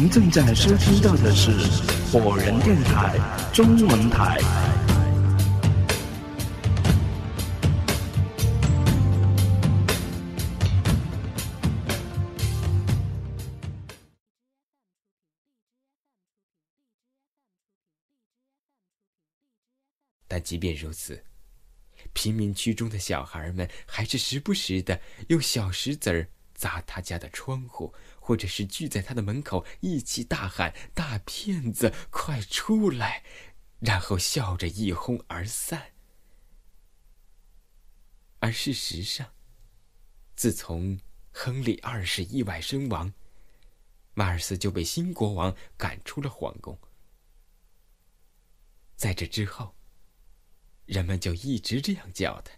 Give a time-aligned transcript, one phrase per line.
[0.00, 1.50] 您正在收听到的是
[2.10, 3.18] 火人电台
[3.52, 4.38] 中文台。
[20.26, 21.22] 但即便如此，
[22.14, 33.24] 贫民区中的小孩们还是时不时的用小石子儿砸他家的窗户，或者是聚在他的门口一起大喊：“大骗子，快出来！”
[33.80, 35.92] 然后笑着一哄而散。
[38.38, 39.32] 而事实上，
[40.36, 41.00] 自从
[41.32, 43.12] 亨利二世意外身亡，
[44.14, 46.78] 马尔斯就被新国王赶出了皇宫。
[48.96, 49.74] 在这之后，
[50.84, 52.52] 人们就一直这样叫他。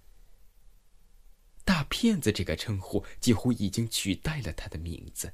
[1.64, 5.32] 大骗子这个称呼几乎已经取代了他的名字。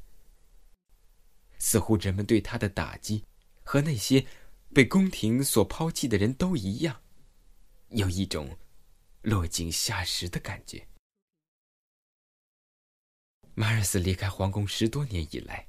[1.58, 3.24] 似乎人们对他的打击，
[3.62, 4.26] 和那些
[4.74, 7.02] 被宫廷所抛弃的人都一样，
[7.88, 8.58] 有一种
[9.22, 10.86] 落井下石的感觉。
[13.54, 15.66] 马尔斯离开皇宫十多年以来，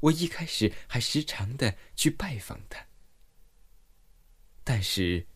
[0.00, 2.84] 我一开始还时常的去拜访他，
[4.64, 5.26] 但是，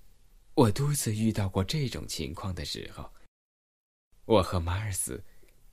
[0.55, 3.13] 我多次遇到过这种情况的时候。
[4.27, 5.23] 我和马尔斯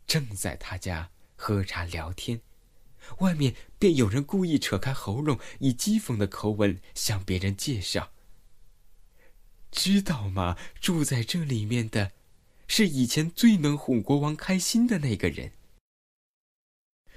[0.06, 2.40] 正在他家喝茶聊天，
[3.20, 8.12] 外面便有人故意扯开喉咙，以讥讽的口吻向别人介绍
[9.72, 10.58] ：“知道吗？
[10.80, 12.12] 住在这里面的，
[12.68, 15.54] 是以前最能哄国王开心的那个人。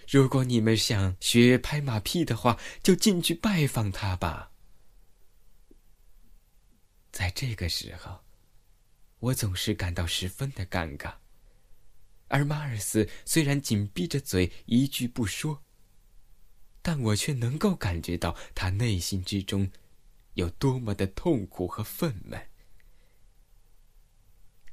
[0.09, 4.53] 如果你们想学拍马屁的话，就进去拜访他吧。”
[7.11, 8.21] 在这个时候，
[9.21, 11.15] 我总是感到十分的尴尬。
[12.29, 15.64] 而马尔斯虽然紧闭着嘴，一句不说，
[16.87, 19.73] 但我却能够感觉到他内心之中
[20.35, 22.49] 有多么的痛苦和愤懑。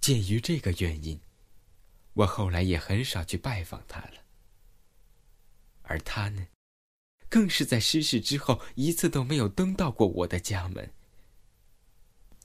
[0.01, 1.21] 鉴于这个原因，
[2.15, 4.25] 我后来也很少去拜访他了。
[5.83, 6.47] 而他呢，
[7.29, 10.93] 更是在失事之后一次都没有登到过我的家门。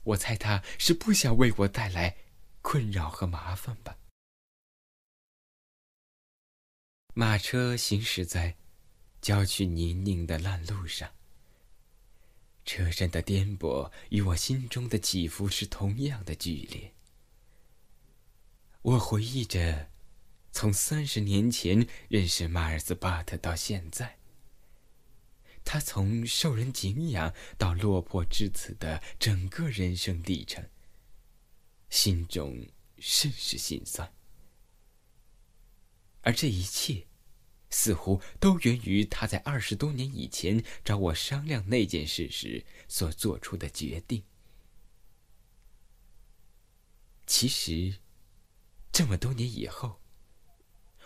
[0.05, 2.15] 我猜他是不想为我带来
[2.61, 3.97] 困扰和麻烦吧。
[7.13, 8.55] 马车行驶在
[9.27, 11.11] 郊区泥泞的烂路上，
[12.63, 16.93] 车身的颠簸与我心中的起伏是同样的剧烈。
[18.83, 19.89] 我回忆着，
[20.53, 24.17] 从三十年前认识马尔斯巴特到现在，
[25.65, 30.65] 他从受人敬仰到落魄至此的整个人生历程，
[31.89, 32.65] 心中
[32.97, 34.09] 甚是心酸。
[36.21, 37.05] 而这一切。
[37.69, 44.23] 似乎都源于他在二十多年以前找我商量那件事时所做出的决定。
[47.25, 47.97] 其实，
[48.91, 49.99] 这么多年以后，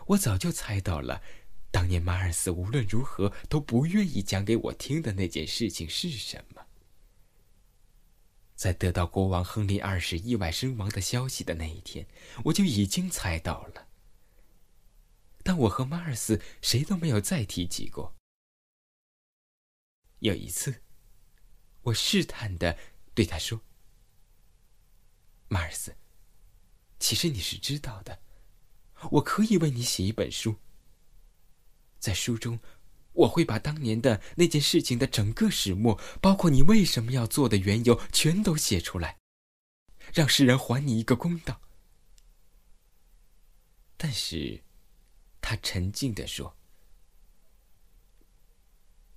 [0.07, 1.23] 我早就猜到了，
[1.71, 6.67] 当年马尔斯无论如何都不愿意讲给我听的那件事情是什么。
[8.55, 12.05] 在得到国王亨利二世意外身亡的消息的那一天，
[12.45, 13.87] 我就已经猜到了。
[15.43, 18.15] 但我和马尔斯谁都没有再提起过。
[20.19, 20.83] 有一次，
[21.81, 22.77] 我试探的
[23.13, 23.59] 对他说
[25.49, 25.95] ：“马尔斯，
[26.99, 28.21] 其实你是知道的，
[29.13, 30.55] 我可以为你写一本书。
[31.99, 32.59] 在书中，
[33.13, 39.17] 我会把当年的那件事情的整个始末，包括你为什么要做的缘由，全都写出来，
[40.13, 41.61] 让世人还你一个公道。
[43.97, 44.63] 但是。”
[45.41, 46.55] 他沉静地说：“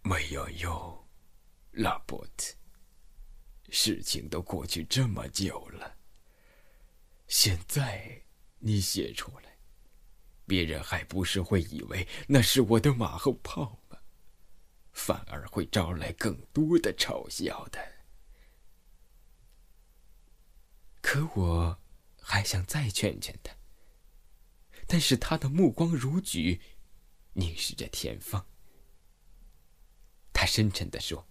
[0.03, 1.07] 没有用，
[1.73, 2.55] 拉波特。
[3.71, 5.97] 事情都过去这么久了，
[7.29, 8.23] 现在
[8.59, 9.59] 你写出来，
[10.47, 13.99] 别人还不是会以为那是我的马后炮吗？
[14.93, 17.93] 反而会招来更多的嘲笑的。
[21.01, 21.79] 可我
[22.21, 23.55] 还想再劝劝他。”
[24.87, 26.61] 但是他的目光如炬，
[27.33, 28.47] 凝视着前方。
[30.33, 31.27] 他深沉的说：“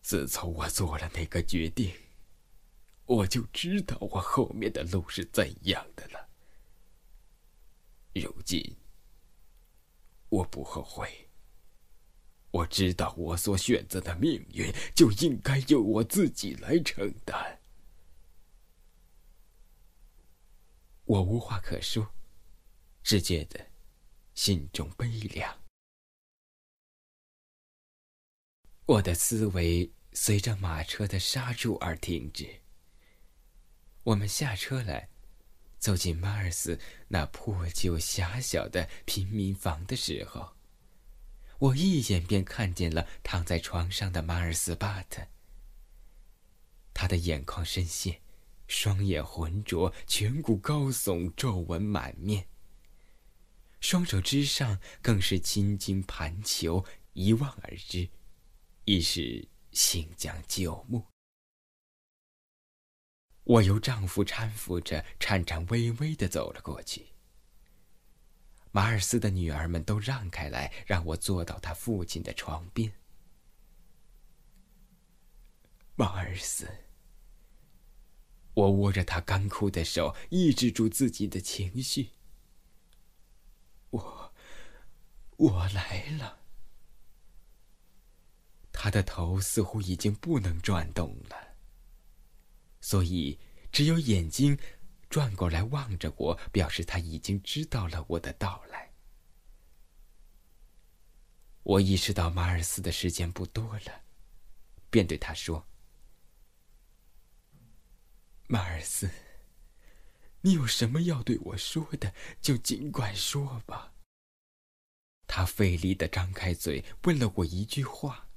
[0.00, 1.92] 自从我做了那个决定，
[3.04, 6.28] 我就知道我后面的路是怎样的了。
[8.14, 8.76] 如今，
[10.28, 11.28] 我不后悔。
[12.50, 17.60] 我知道我所选择的命运就应该由我自己来承担。”
[21.08, 22.14] 我无话可说。
[23.02, 23.70] 只觉得
[24.34, 25.62] 心中悲凉。
[28.84, 32.60] 我的思维随着马车的刹住而停止。
[34.02, 35.08] 我们下车来
[35.78, 36.78] 走进马尔斯
[37.08, 40.54] 那破旧狭小的平民房的时候。
[41.58, 45.26] 我一眼便看见了躺在床上的马尔斯巴特。
[46.92, 48.27] 他的眼眶深陷。
[48.68, 52.46] 双眼浑浊，颧骨高耸，皱纹满面。
[53.80, 56.84] 双手之上更是青筋盘虬，
[57.14, 58.08] 一望而知，
[58.84, 61.04] 已是新将旧木。
[63.44, 67.06] 我由丈夫搀扶着，颤颤巍巍的走了过去。
[68.70, 72.92] 马尔斯的女儿们都让开来，让我坐到他父亲的床边。
[75.94, 76.68] 马尔斯，
[78.58, 82.10] 我握着他干枯的手，抑制住自己的情绪。
[83.90, 84.34] 我，
[85.36, 86.40] 我来了。
[88.72, 91.54] 他的头似乎已经不能转动了，
[92.80, 93.38] 所以
[93.70, 94.58] 只有眼睛
[95.08, 98.92] 转过来望着我，表示他已经知道了我的到来。
[101.62, 104.02] 我意识到马尔斯的时间不多了，
[104.90, 105.64] 便对他说
[108.48, 109.08] ：“马尔斯。”
[110.42, 113.92] 你有什么要对我说的，就尽管说吧。
[115.26, 118.28] 他费力的张开嘴，问了我一句话：“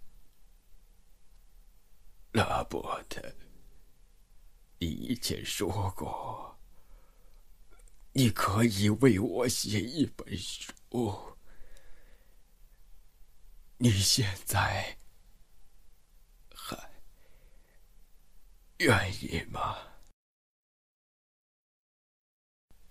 [2.34, 3.36] 拉伯特，
[4.80, 6.60] 你以前说过，
[8.14, 11.38] 你可以为我写一本书，
[13.78, 14.98] 你现在
[16.52, 16.92] 还
[18.80, 19.78] 愿意吗？”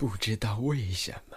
[0.01, 1.37] 不知道为什么，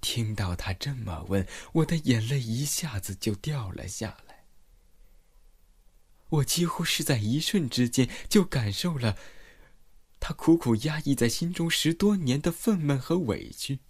[0.00, 4.46] 听到他这么问，我的眼泪一下子就掉了下来。
[6.30, 9.18] 我几乎是在一瞬之间就感受了
[10.18, 13.80] 他苦苦压抑在心中十多年的愤懑和委屈。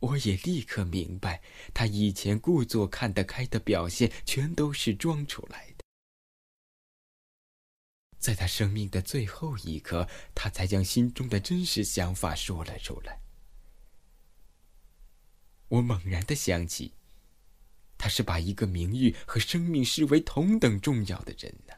[0.00, 1.42] 我也立刻明白，
[1.74, 5.67] 他以前故作看得开的表现，全都是装出来的。
[8.18, 13.20] 在他生命的最后一刻，他才将心中的真实想法说了出来。
[15.68, 16.94] 我猛然的想起，
[17.96, 21.74] 他是把一个名誉和生命视为同等重要的人呢。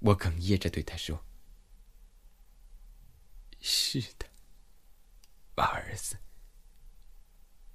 [0.00, 1.24] 我哽咽着对他说
[3.60, 4.26] ：“是的，
[5.54, 6.16] 马儿子，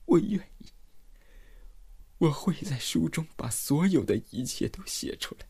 [0.05, 0.73] 我愿意。
[2.17, 5.47] 我会在书中把所有的一切都写出来。”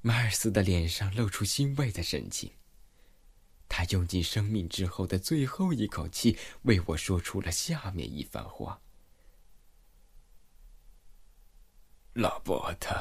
[0.00, 2.52] 马尔斯的脸上露出欣慰的神情。
[3.68, 8.80] 他用尽生命之后的最后一口气，为我说出了下面一番话
[12.14, 12.96] ：“拉伯特，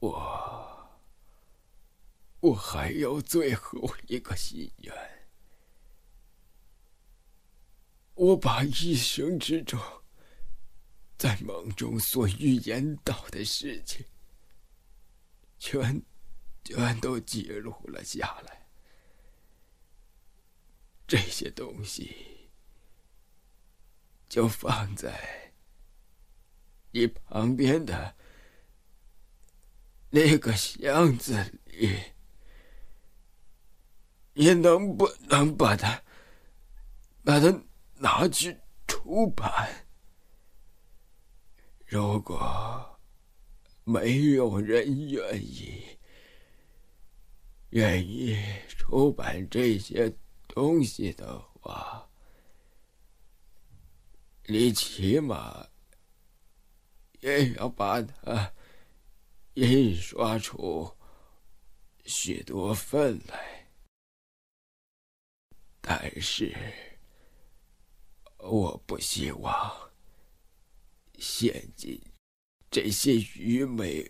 [0.00, 1.00] 我，
[2.40, 4.92] 我还有最后一个心愿。
[8.14, 9.80] 我把一生之中
[11.16, 14.04] 在梦中所预言到的事情。”
[15.58, 16.02] 全，
[16.64, 18.68] 全都记录了下来。
[21.06, 22.50] 这些东西
[24.28, 25.52] 就放在
[26.90, 28.16] 你旁边的
[30.10, 32.14] 那个箱子里。
[34.36, 36.02] 你能不能把它，
[37.22, 37.62] 把它
[37.98, 39.86] 拿去出版？
[41.86, 42.93] 如果。
[43.84, 45.84] 没有人愿意
[47.70, 48.36] 愿意
[48.66, 50.10] 出版这些
[50.48, 52.08] 东西的话，
[54.46, 55.68] 你起码
[57.20, 58.52] 也要把它
[59.54, 60.90] 印刷出
[62.04, 63.68] 许多份来。
[65.80, 66.56] 但是，
[68.38, 69.90] 我不希望
[71.18, 72.00] 现今。
[72.74, 74.04] 这些愚昧、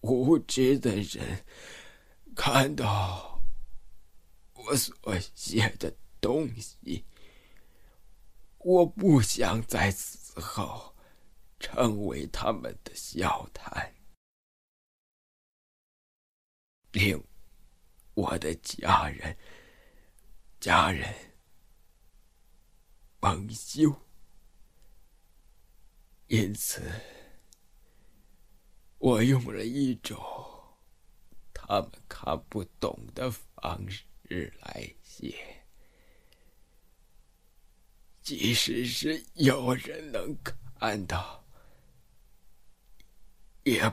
[0.00, 1.44] 无知的人
[2.34, 3.38] 看到
[4.54, 4.96] 我所
[5.34, 7.04] 写的东西，
[8.60, 10.96] 我不想在死后
[11.60, 13.94] 成为他们的笑谈，
[16.92, 17.22] 令
[18.14, 19.36] 我的家人、
[20.58, 21.14] 家人
[23.20, 23.94] 蒙羞。
[26.28, 26.90] 因此。
[28.98, 30.20] 我用了一种
[31.54, 35.62] 他们看不懂的方式来写，
[38.22, 40.36] 即使是有人能
[40.78, 41.44] 看到，
[43.62, 43.90] 也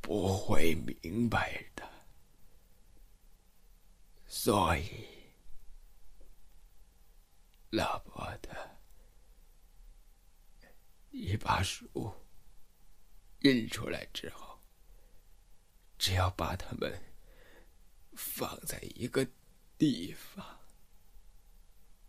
[0.00, 1.82] 不会明白的。
[4.26, 4.90] 所以，
[7.70, 8.78] 老伯的，
[11.10, 12.14] 你把书
[13.44, 14.58] 印出来之后，
[15.98, 16.98] 只要把它们
[18.14, 19.28] 放在一个
[19.76, 20.60] 地方，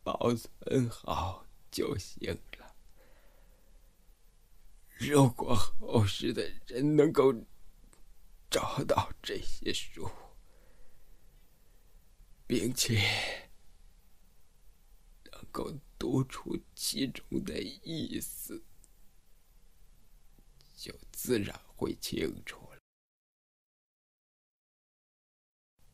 [0.02, 2.74] 保存好就行了。
[4.98, 7.34] 如果后世的人能够
[8.50, 10.10] 找到这些书，
[12.48, 13.50] 并且
[15.34, 18.64] 能够读出其中的意思，
[20.76, 22.80] 就自然会清楚了。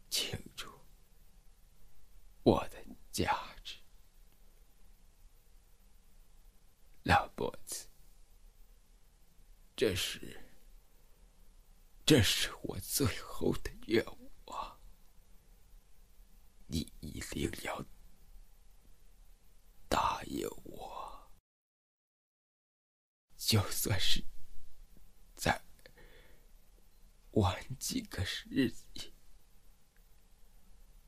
[0.09, 0.69] 清楚
[2.43, 3.77] 我的价值，
[7.03, 7.87] 老伯子，
[9.75, 10.37] 这是，
[12.05, 14.05] 这是我最后的愿
[14.45, 14.79] 望。
[16.67, 17.85] 你一定要
[19.87, 21.31] 答应我，
[23.37, 24.23] 就算是
[25.35, 25.61] 在
[27.31, 28.45] 晚几个世
[28.93, 29.13] 纪，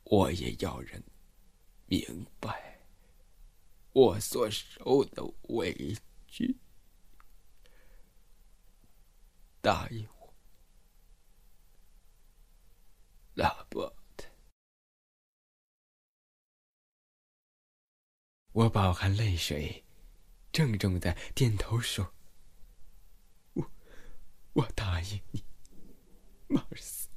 [0.03, 1.03] 我也要人
[1.87, 2.79] 明白
[3.91, 6.57] 我所受的委屈。
[9.61, 10.33] 答应我，
[13.33, 13.93] 老伯。
[18.53, 19.83] 我饱含泪水，
[20.51, 22.13] 郑重的点头说
[23.53, 23.71] ：“我，
[24.53, 25.43] 我答应你，
[26.53, 27.09] 马尔斯，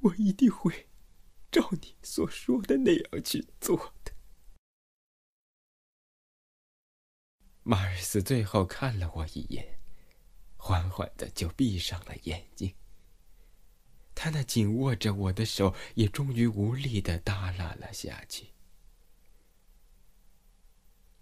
[0.00, 0.90] 我一定会
[1.50, 4.12] 照你所说的那样去做的。”
[7.64, 9.78] 马尔斯最后看了我一眼，
[10.58, 12.74] 缓缓的就闭上了眼睛。
[14.14, 18.52] 他那紧握着我的手也终于无力的耷拉了下去。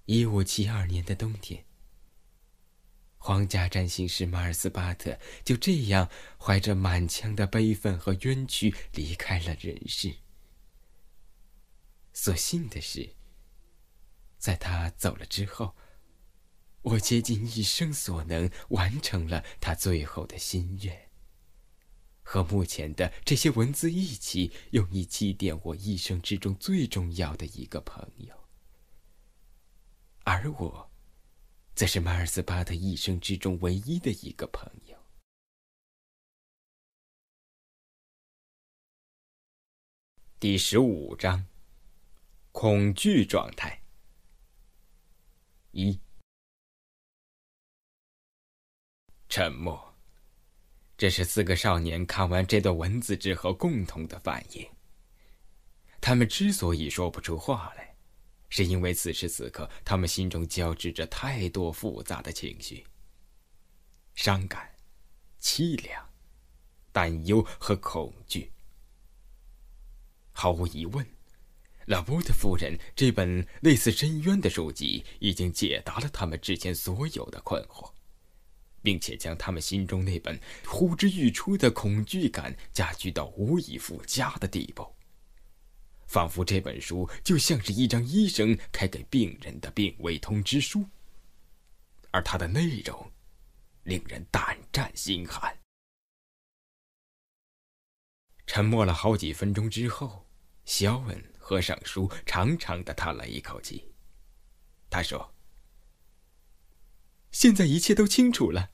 [0.07, 1.65] 一五七二年的冬天，
[3.31, 10.17] 皇家占星师马尔斯巴特就这样怀着满腔的悲愤和冤屈离开了人世。
[12.13, 13.15] 所幸的是，
[14.37, 15.77] 在他走了之后，
[16.83, 21.09] 我竭尽一生所能完成了他最后的心愿，
[22.25, 28.35] 和目前的这些文字一起，用以祭奠我一生之中最重要的一个朋友。
[30.25, 30.90] 而我，
[31.75, 34.97] 则是马尔斯巴特一生之中唯一的一个朋友。
[40.39, 41.47] 第十五章：
[42.53, 43.83] 恐惧状态。
[45.73, 46.01] 一、
[49.29, 49.95] 沉默。
[50.97, 54.71] 这是四个少年看完这段文字之后共同的反应。
[56.01, 57.90] 他们之所以说不出话来。
[58.51, 62.85] 是因为此时此刻，他们心中交织着太多复杂的情绪：
[64.15, 64.71] 伤感、
[65.41, 66.07] 凄凉、
[66.93, 68.53] 担忧和恐惧。
[70.33, 71.07] 毫无疑问，
[71.87, 77.93] 拉波特夫人这本类似深渊的书籍已经解答了他们之前所有的困惑，
[78.83, 84.87] 并且将他们心中那本呼之欲出的恐惧感加剧到无以复加的地步。
[86.11, 90.85] 仿佛这本书就像是一张医生开给病人的病危通知书，
[92.11, 93.13] 而它的内容
[93.85, 95.57] 令人胆战心寒。
[98.45, 100.27] 沉默了好几分钟之后，
[100.65, 103.93] 肖恩合上书，长长的叹了一口气。
[104.91, 105.33] 他说
[107.31, 108.71] ：“现在一切都清楚了，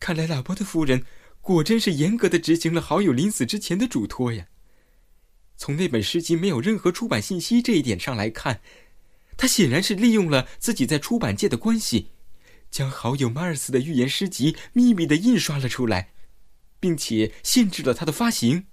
[0.00, 1.06] 看来拉波特夫人
[1.40, 4.48] 果真是严格的执行了好友临死之前的嘱托呀。”
[5.56, 8.60] 从那本诗集没有任何出版信息这一点上来看，
[9.36, 12.10] 他显然是利用了自己在出版界的关系，
[12.70, 16.12] 将好友马尔斯的预言诗集秘密的印刷了出来，
[16.78, 18.66] 并且限制了他的发行。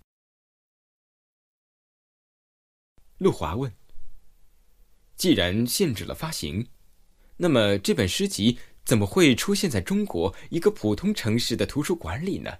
[3.19, 3.73] 陆华问
[5.15, 6.67] ：“既然限制了发行，
[7.37, 12.51] 那么这本诗集怎么会出现在中国一个普通城市的图书馆里呢？”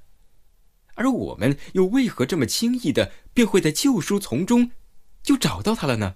[0.96, 4.72] 而我们又为何这么轻易的便会在旧书丛中
[5.22, 6.16] 就找到它了呢？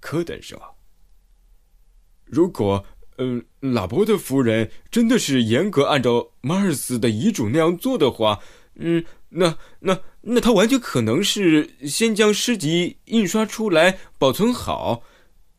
[0.00, 0.76] 柯登说
[2.24, 2.84] ：“如果，
[3.18, 8.40] 嗯，拉伯特夫人真的是严格按照马尔斯的遗嘱那样做的话，
[8.74, 15.02] 嗯，那那那他完全可能是先将诗集印刷出来保存好，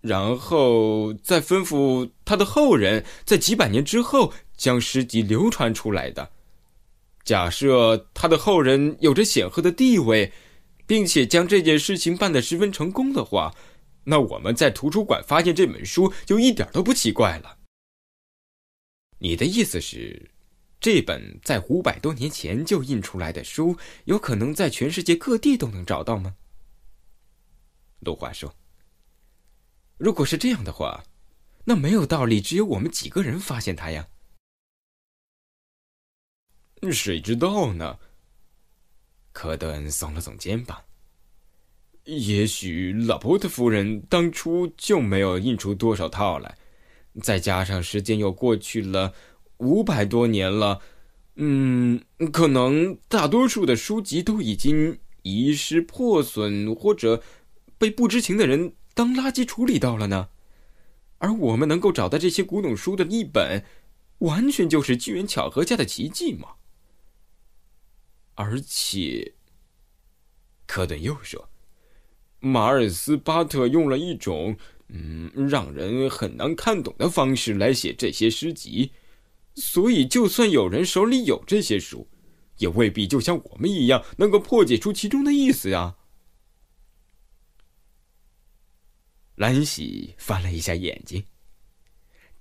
[0.02, 6.32] 然后再吩咐他的后人在几百年之后将诗集流传出来的。
[7.28, 10.32] 假设他的后人有着显赫的地位，
[10.86, 13.54] 并且将这件事情办得十分成功的话，
[14.06, 17.58] 那我们在图书馆发现这本书就一点都不奇怪了。
[19.20, 20.32] 你的意思是？
[20.80, 26.34] 这本在五百多年前就印出来的书，有可能在全世界各地都能找到吗？
[28.00, 28.56] 陆华说
[30.00, 31.04] ：“如果是这样的话，
[31.66, 34.08] 那没有道理只有我们几个人发现它呀。”
[36.92, 37.98] 谁知道呢？
[39.32, 40.78] 科顿耸了耸肩膀。
[42.06, 46.58] 也许拉波特夫人当初就没有印出多少套来，
[47.22, 49.14] 再加上时间又过去了。
[49.58, 50.82] 五百多年了，
[51.36, 57.22] 嗯，可能大多数的书籍都已经遗失、破损，或者
[57.78, 60.30] 被不知情的人当垃圾处理到了呢。
[61.18, 63.66] 而我们能够找到这些古董书的一本，
[64.20, 66.50] 完全就是机缘巧合下的奇迹嘛。
[68.38, 69.34] 而且，
[70.68, 71.50] 科顿又说，
[72.40, 74.56] 马尔斯巴特用了一种
[74.90, 78.92] 嗯让人很难看懂的方式来写这些诗集。
[79.56, 82.08] 所以，就算有人手里有这些书，
[82.60, 85.96] 也未必就像我们一样能够破解出其中的意思呀。
[89.34, 91.26] 兰喜翻了一下眼睛，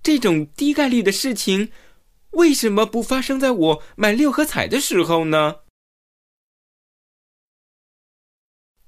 [0.03, 1.71] 这种低概率的事情，
[2.31, 5.55] 为什么不发生在我买六合彩的时候呢？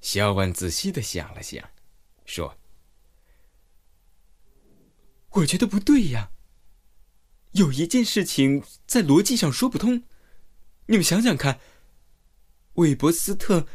[0.00, 1.68] 肖万仔细的想了想，
[2.24, 2.56] 说
[5.32, 6.30] ：“我觉得不对呀。”
[7.52, 10.04] 有一件事情在逻辑上说不通，
[10.86, 11.60] 你们想想看。
[12.74, 13.66] 韦伯斯特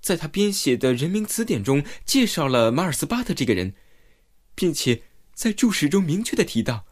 [0.00, 3.74] 在他编写的人名词典中介绍了马尔斯巴特这个人，
[4.54, 5.02] 并且
[5.34, 6.86] 在注释中明确的提到，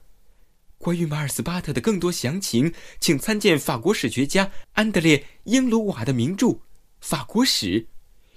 [0.78, 6.46] 关于马尔斯巴特的更多详情，请参见法国史学家安德烈英鲁瓦的名著
[7.00, 7.66] 《法国史》，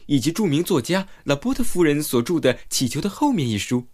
[0.08, 3.88] 以及著名作家拉波特夫人所著的《祈求的后面》一书。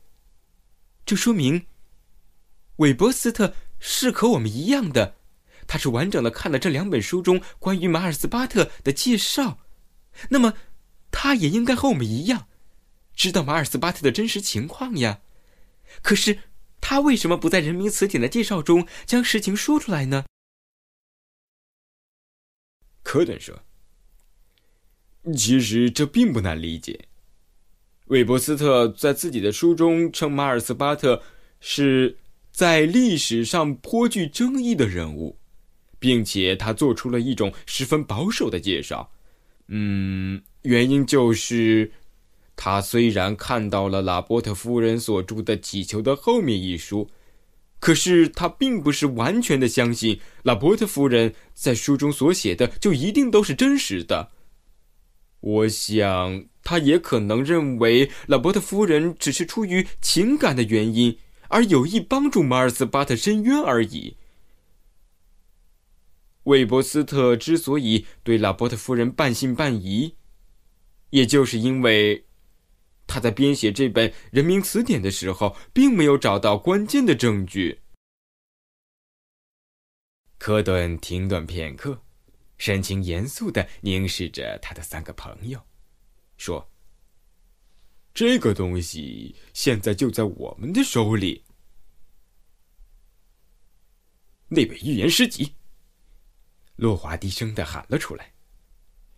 [1.05, 1.65] 这说明，
[2.77, 3.55] 韦伯斯特。
[3.81, 5.15] 是和我们一样的，
[5.65, 9.59] 他是完整的看了这两本书中关于马尔斯巴特的介绍，
[10.31, 10.53] 那么
[11.11, 12.49] 他也应该和我们一样，
[13.15, 15.21] 知道马尔斯巴特的真实情况呀。
[16.01, 16.39] 可是
[16.81, 20.25] 他为什么不在人民词典的介绍中将实情说出来呢？
[23.01, 23.63] 科顿说
[25.35, 26.99] ：“其实这并不难理解。
[28.05, 31.21] 韦伯斯特在自己的书中称马尔斯巴特
[31.59, 32.17] 是。”
[32.51, 35.37] 在历史上颇具争议的人物，
[35.97, 39.09] 并且他做出了一种十分保守的介绍。
[39.67, 41.89] 嗯，原因就是，
[42.57, 47.09] 他虽然看到了拉波特夫人所著的《祈求的后面》一书，
[47.79, 54.31] 可是他并不是完全的相信拉波特夫人在书中所写的就一定都是真实的。
[55.39, 61.17] 我想，他也可能认为拉波特夫人只是出于情感的原因。
[61.51, 64.17] 而有意帮助马尔斯巴特申冤而已。
[66.43, 70.15] 韦伯斯特之所以对拉波特夫人半信半疑，
[71.09, 72.27] 也就是因为
[73.07, 77.79] 他在编写这本人民词典的时候，并没有找到关键的证据。
[80.37, 82.03] 科顿停顿片刻，
[82.59, 85.59] 神情严肃的凝视着他的三个朋友，
[86.37, 86.69] 说。
[88.13, 91.41] 这个东西现在就在我们的手里。
[94.49, 95.55] 那本预言诗集，
[96.75, 98.33] 洛华低声的喊了出来。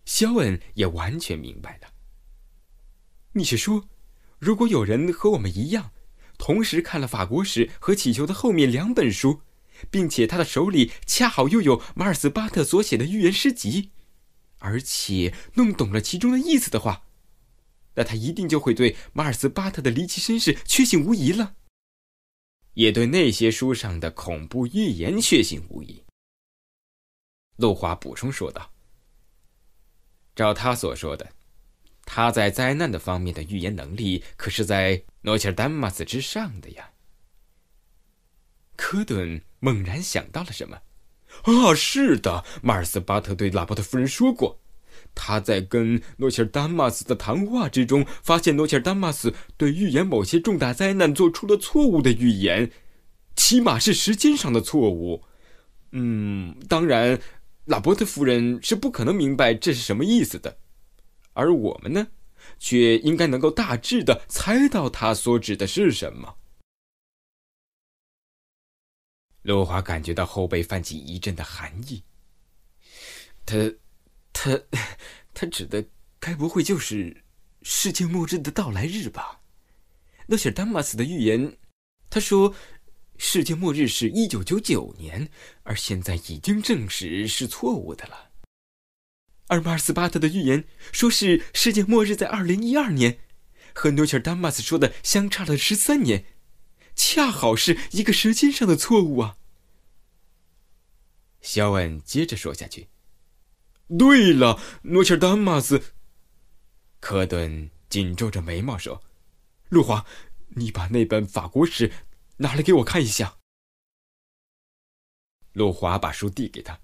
[0.04, 1.92] 肖恩也完全明白了。
[3.32, 3.88] 你是说，
[4.38, 5.90] 如果有人和我们一样，
[6.38, 9.40] 同时看了法国史和祈求的后面两本书，
[9.90, 13.90] 并且他的手里恰好又有马尔斯巴特所写的预言诗集，
[14.58, 17.04] 而且弄懂了其中的意思的话？
[17.94, 21.56] 那他一定就会对马尔斯巴特的离奇身世确信无疑了，
[22.72, 26.02] 也对那些书上的恐怖预言确信无疑。
[27.56, 28.72] 陆华补充说道
[30.34, 31.30] ：“照他所说的，
[32.06, 36.91] 他在灾难的方面的预言能力可是在诺切尔丹马斯之上的呀。”
[38.76, 40.78] 科顿猛然想到了什么
[41.44, 44.58] ：“啊，是的，马尔斯巴特对拉波特夫人说过。”
[45.14, 52.70] 他在跟诺切尔丹马斯的谈话之中，发现诺切尔丹马斯对预言某些重大灾难做出了错误的预言，
[53.36, 55.22] 起码是时间上的错误。
[55.90, 57.20] 嗯，当然，
[57.66, 60.56] 拉伯特夫人是不可能明白这是什么意思的，
[61.34, 62.08] 而我们呢，
[62.58, 66.36] 却应该能够大致的猜到他所指的是什么。
[69.42, 72.02] 陆华感觉到后背泛起一阵的寒意。
[73.44, 73.56] 他，
[74.32, 74.60] 他，
[75.34, 75.84] 他指的
[76.18, 77.24] 该不会就是
[77.62, 79.40] 世界末日的到来日吧？
[80.26, 81.56] 诺切尔丹马斯的预言，
[82.10, 82.54] 他说。
[83.18, 85.30] 世界末日是一九九九年，
[85.62, 88.30] 而现在已经证实是错误的了。
[89.46, 93.20] 而马尔斯巴特的预言说是世界末日在二零一二年，
[93.74, 96.24] 和诺切尔丹马斯说的相差了十三年，
[96.94, 99.36] 恰好是一个时间上的错误啊。
[101.40, 102.88] 肖恩接着说下去
[103.98, 105.94] ：“对了，诺切尔丹马斯。”
[107.00, 109.02] 科顿紧皱着眉毛说
[109.68, 110.06] ：“路华，
[110.50, 111.92] 你把那本法国史。”
[112.38, 113.38] 拿来给我看一下。
[115.52, 116.80] 路华把书递给他。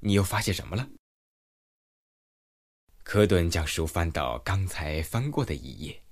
[0.00, 0.88] 你又发现什么了？
[3.04, 6.02] 科顿将书翻到刚才翻过的一页，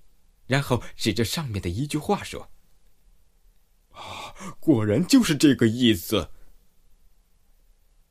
[0.50, 2.50] 然后指着上面的一句话说
[3.94, 6.30] ：“啊，果然就是这个意思。”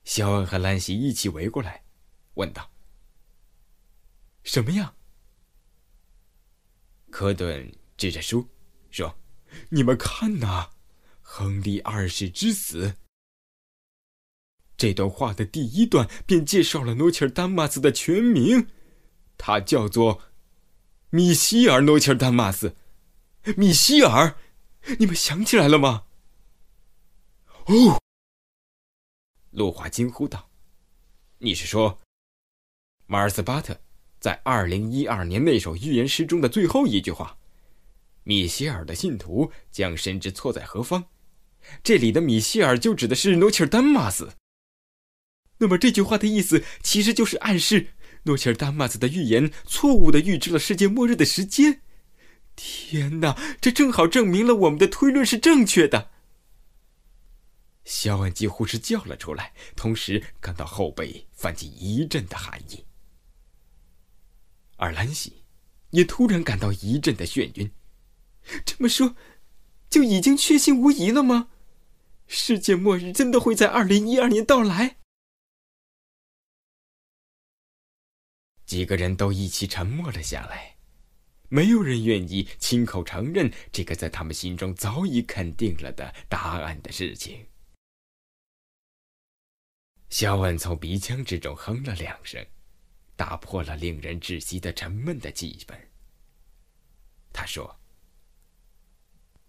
[0.06, 1.84] 肖恩和兰西一起围过来，
[2.36, 2.71] 问道
[4.43, 4.95] ：“什么呀？”
[7.12, 8.47] 科顿指着书
[8.89, 9.15] 说。
[9.69, 10.69] 你们看呐，
[11.21, 12.97] 亨利二世之死。
[14.78, 18.67] 这段话的第一段便介绍了诺切尔丹马斯的全名，
[19.39, 20.21] 他叫做
[21.12, 22.76] 米歇尔·诺切尔丹马斯。
[23.58, 24.36] 米歇尔，
[25.00, 26.04] 你们想起来了吗？
[27.65, 28.00] 哦，
[29.50, 30.52] 路华惊呼道
[31.39, 32.00] ：“你是说，
[33.08, 33.82] 马尔斯巴特
[34.19, 37.38] 在二零一二年那首预言诗中的最后一句话？”
[38.24, 41.06] 米歇尔的信徒将深知错在何方，
[41.82, 44.34] 这里的米歇尔就指的是诺切尔丹马斯。
[45.58, 51.82] 那么这句话的意思其实就是暗示诺切尔丹马斯的预言错误的预知了世界末日的时间。
[52.55, 56.12] 天哪，这正好证明了我们的推论是正确的。
[57.86, 62.86] 肖恩几乎是叫了出来，同时感到后背泛起一阵的寒意，
[64.75, 65.43] 而兰西
[65.89, 67.71] 也突然感到一阵的眩晕。
[68.63, 69.15] 这么说，
[69.89, 71.47] 就已经确信无疑了吗？
[72.27, 74.97] 世界末日真的会在二零一二年到来？
[78.69, 80.75] 几个人都一起沉默了下来，
[81.49, 87.47] 没有人愿意亲口承认这个在他们心中早已肯定了的答案的事情。
[90.12, 92.45] 肖恩从鼻腔之中哼了两声，
[93.15, 95.75] 打破了令人窒息的沉闷的气氛。
[97.34, 97.79] 他说。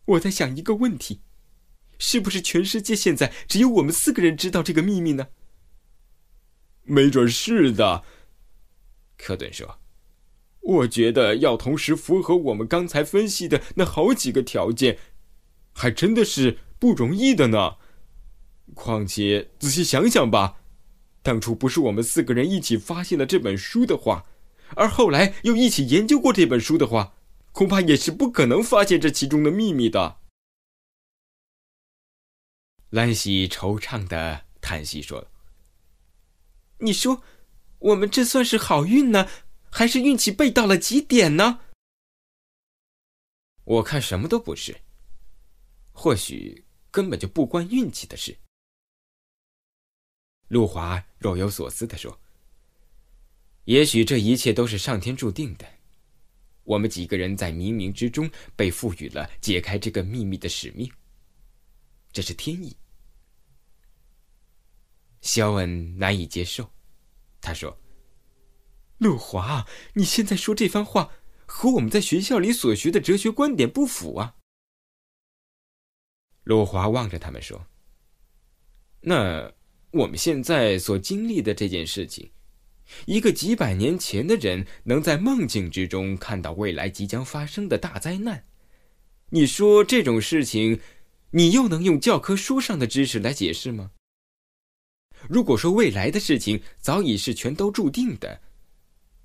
[0.07, 1.21] 我在想一个问题：
[1.99, 5.29] 是不是全世界现在只有我们四个人知道这个秘密呢？
[6.85, 8.03] 没准是的，
[9.21, 9.79] 科顿说。
[10.61, 14.99] 我觉得要同时符合我们刚才分析的那好几个条件，
[15.73, 17.77] 还真的是不容易的呢。
[18.75, 20.61] 况且仔细想想吧，
[21.23, 24.27] 当初不是我们四个人一起发现了这本书的话，
[24.77, 27.15] 而后来又一起研究过这本书的话。
[27.53, 30.19] 恐怕也是不可能发现这其中的秘密的。
[32.91, 35.27] 兰西惆怅的叹息说
[36.79, 37.25] ：“你说，
[37.81, 39.29] 我们这算是好运呢，
[39.69, 41.61] 还是运气背到了极点呢？”
[43.65, 44.81] 我看什么都不是。
[45.93, 48.39] 或许根本就不关运气的事。
[50.49, 52.19] 陆华若有所思的说
[53.67, 55.67] ：“也许这一切都是上天注定的。”
[56.65, 60.91] 我们几个人在冥冥之中被赋予了解开这个秘密的使命，
[62.13, 62.77] 这是天意。
[65.21, 66.71] 肖恩难以接受，
[67.41, 67.79] 他说
[68.99, 71.13] ：“陆华，你现在说这番话，
[71.47, 74.37] 和我们在学校里所学的哲学观点不符啊。”
[76.45, 77.67] 陆华望着他们说
[79.03, 79.53] ：“那
[79.93, 82.33] 我们现在所经历的这件事情。”
[83.07, 88.45] 一个几百年前的人能在梦境之中看到未来即将发生的大灾难，
[89.29, 90.81] 你说这种事情，
[91.31, 93.93] 你又能用教科书上的知识来解释吗？
[95.29, 98.41] 如果说未来的事情早已是全都注定的，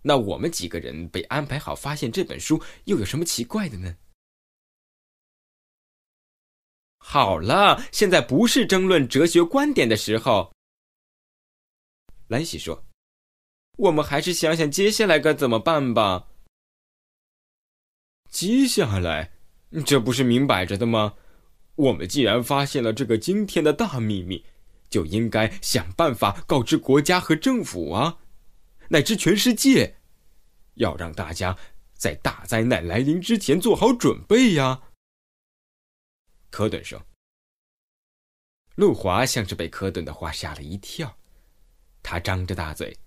[0.02, 3.96] 那我们几个人被安排好发现这本书，又有什么奇怪的呢？
[6.98, 10.54] 好了，现在不是争论哲学观点的时候。
[12.28, 12.84] 兰西说。
[13.78, 16.28] 我们还是想想接下来该怎么办吧。
[18.30, 19.34] 接下来，
[19.86, 21.16] 这不是明摆着的吗？
[21.76, 24.46] 我们既然发现了这个惊天的大秘密，
[24.90, 28.20] 就应该想办法告知国家和政府啊，
[28.90, 29.98] 乃至全世界，
[30.76, 31.58] 要让大家
[31.94, 34.82] 在大灾难来临之前做好准备呀。
[36.50, 37.06] 科顿说。
[38.76, 41.18] 路华像是被科顿的话吓了一跳，
[42.04, 42.98] 他张着大嘴：“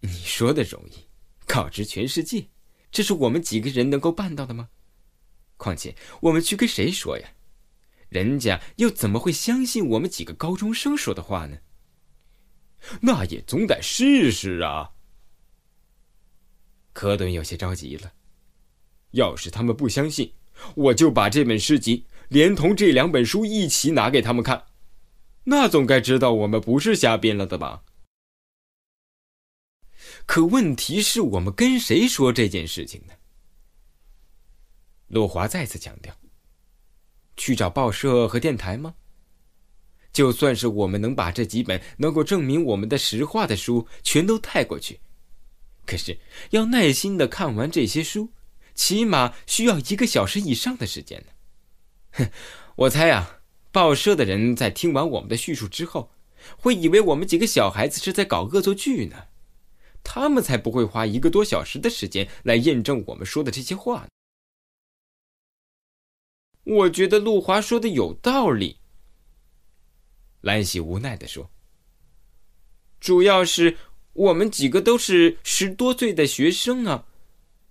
[0.00, 1.08] 你说的容易，
[1.46, 2.46] 告知全世界，
[2.90, 4.68] 这是我们几个人能够办到的吗？
[5.56, 7.26] 况且我们去跟谁说呀？”
[8.12, 11.58] 人家又怎么会相信我们几个高中生说的话呢？
[13.00, 14.90] 那也总得试试啊！
[16.92, 18.12] 科顿有些着急了。
[19.12, 20.34] 要是他们不相信，
[20.74, 24.66] 我就把这本诗集连同这两本书一起拿给他们看，
[25.44, 27.84] 那总该知道我们不是瞎编了的吧？
[30.26, 33.14] 可问题是我们跟谁说这件事情呢？
[35.08, 36.14] 陆华再次强调。
[37.36, 38.94] 去找报社和电台吗？
[40.12, 45.00] 就算是我们能把这几本能够证明我们的实话的书全都带过去，
[45.86, 46.18] 可是
[46.50, 48.30] 要耐心的看完这些书，
[48.74, 51.26] 起码需要一个小时以上的时间呢。
[52.12, 52.30] 哼，
[52.76, 53.40] 我猜啊，
[53.70, 56.10] 报社的人在听完我们的叙述之后，
[56.58, 59.16] 会以为我们几个小孩子是在搞恶作剧呢。
[60.04, 64.08] 他们才不会花一个多小时的时间来验证我们说的这些话呢。
[66.64, 68.78] 我觉得陆华说的有道理。
[70.40, 71.50] 兰喜无奈的说
[73.00, 73.76] ：“主要是
[74.12, 77.06] 我们几个都是十多岁的学生啊，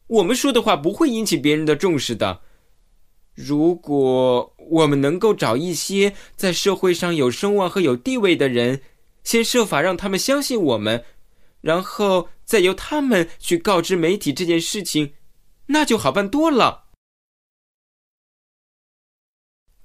[0.08, 2.42] 我们说的话不会引起别人的重视的。
[3.34, 8.82] 如果我们能够找一些在社会上有声望和有地位的人，
[9.24, 11.06] 先设法让他们相信我们，
[11.62, 15.14] 然后再由他们去告知媒体这件事情，
[15.68, 16.81] 那就好办多了。”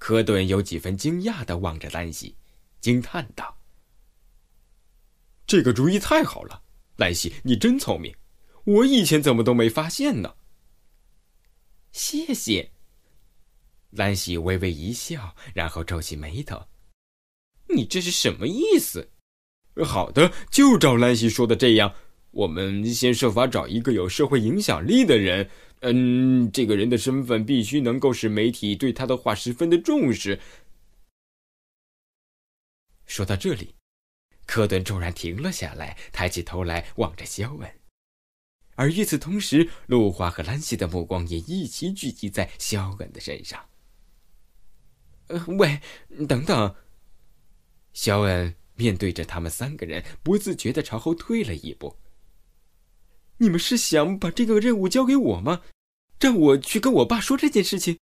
[0.07, 2.33] 科顿有几分惊讶的望着兰西，
[2.79, 3.57] 惊叹道
[5.45, 6.63] ：“这个主意太好了，
[6.95, 8.15] 兰西，你真聪明，
[8.63, 10.33] 我以前怎么都没发现呢？”
[11.91, 12.71] 谢谢。
[13.89, 16.67] 兰西微微一笑，然后皱起眉头
[17.75, 19.09] ：“你这是什么意思
[19.83, 21.93] ？”“好的，就照兰西说的这样，
[22.31, 25.49] 我们先设法找一个有社会影响力的人。”
[25.81, 30.39] 嗯，这个人的身份必须能够使媒体对他的话十分的重视。
[33.05, 33.75] 说到这里，
[34.45, 37.71] 科顿骤然停了下来，抬起头来望着肖恩，
[38.75, 43.63] 而与此同时，露华和兰西的目光也一起聚集在肖恩的身上。
[45.27, 45.79] 呃，喂，
[46.27, 46.75] 等等！
[47.93, 51.95] 肖恩面对着他们三个人，不自觉的朝后退了一步。
[53.37, 55.61] 你们是想把这个任务交给我吗？
[56.19, 57.97] 让我去跟我爸说这件事情？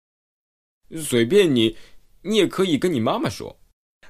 [1.00, 1.76] 随便你，
[2.22, 3.56] 你也可以跟你妈妈说，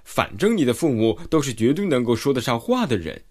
[0.02, 3.22] 反正你的父母都是绝对能够说得上话的人。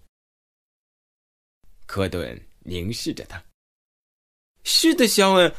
[1.86, 3.42] 科顿凝视着他。
[4.62, 5.52] 是的，肖恩，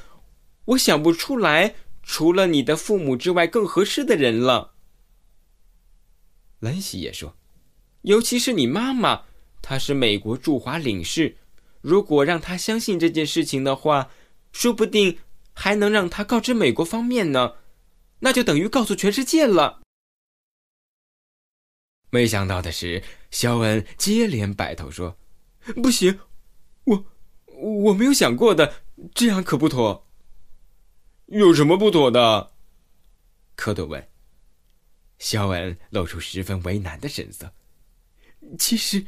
[0.63, 4.75] 我想不出来除了你的父母之外更合适的人了。
[6.59, 7.35] 兰西也说，
[8.03, 9.25] 尤其是你妈妈，
[9.61, 11.35] 她是美国驻华领事。
[11.81, 14.11] 如果让他相信这件事情的话，
[14.51, 15.19] 说不定
[15.53, 17.55] 还能让他告知美国方面呢，
[18.19, 19.81] 那就等于告诉全世界了。
[22.09, 25.17] 没想到的是，肖恩接连摆头说
[25.81, 26.19] ：“不行，
[26.83, 27.05] 我
[27.45, 28.83] 我没有想过的，
[29.15, 30.07] 这样可不妥。”
[31.27, 32.51] 有什么不妥的？
[33.55, 34.07] 科顿问。
[35.17, 37.53] 肖恩露出十分为难的神色。
[38.59, 39.05] 其实，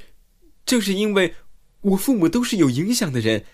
[0.65, 1.35] 正是因为。
[1.83, 3.45] 我父母都是有影响的人，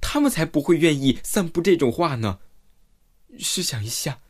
[0.00, 2.38] 他们才不会愿意散布这种话呢。
[3.38, 4.20] 试想一下，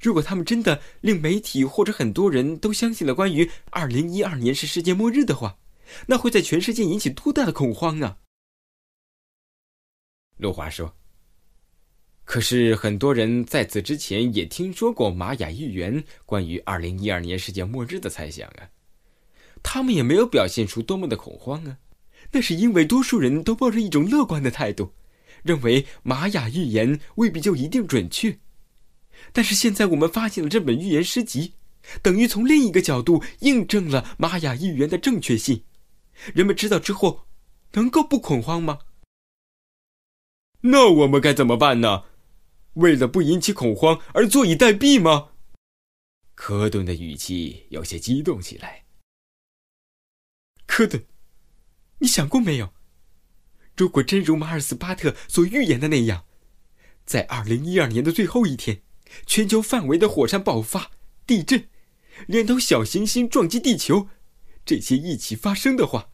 [0.00, 5.58] 如果他们真的令媒体或者很多人都相信了关于二零一二年是世界末日的话，
[6.06, 8.18] 那会在全世界引起多大的恐慌啊！
[10.36, 10.94] 陆华说
[12.24, 18.68] ：“可是很多人在此之前也听说过玛雅预言关于二零一二年世界末日的猜想啊，
[19.62, 21.78] 他们也没有表现出多么的恐慌啊。”
[22.32, 24.92] 那是因为多数人都抱着一种乐观的态度，
[25.42, 28.38] 认为玛雅预言未必就一定准确。
[29.32, 31.54] 但是现在我们发现了这本预言诗集，
[32.02, 35.64] 等于从另一个角度印证了玛雅预言的正确性。
[36.34, 37.26] 人们知道之后，
[37.72, 38.80] 能够不恐慌吗？
[40.60, 42.04] 那我们该怎么办呢？
[42.74, 45.30] 为了不引起恐慌而坐以待毙吗？
[46.34, 48.84] 科顿的语气有些激动起来。
[50.66, 51.04] 科顿。
[51.98, 52.72] 你想过没有？
[53.76, 56.24] 如果真如马尔斯巴特所预言的那样，
[57.06, 58.82] 在二零一二年的最后一天，
[59.26, 60.90] 全球范围的火山爆发、
[61.26, 61.68] 地震，
[62.26, 64.08] 连头小行星撞击地球，
[64.64, 66.10] 这些一起发生的话，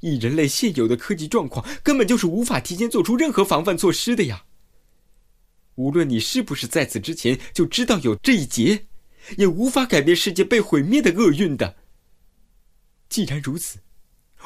[0.00, 4.44] 以人类现有的科技状况，根本就是无法提前做出任何防范措施的呀。
[5.74, 8.86] 无论你是不是在此之前就知道有这一劫，
[9.36, 11.76] 也无法改变世界被毁灭的厄运的。
[13.08, 13.78] 既然如此，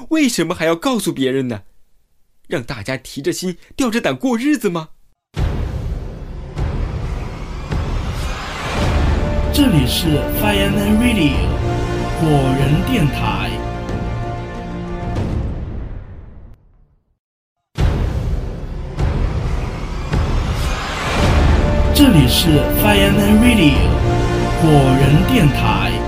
[0.08, 1.62] 为什么还要告诉别人呢？
[2.48, 4.88] 让大家提着心、吊着胆过日子吗？
[9.52, 10.06] 这里是
[10.40, 11.34] Fireman Radio
[12.18, 12.26] 火
[12.58, 13.50] 人电台。
[21.94, 22.48] 这里是
[22.82, 23.74] Fireman Radio
[24.62, 25.99] 火人电台。